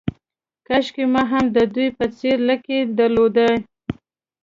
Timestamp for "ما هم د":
1.13-1.57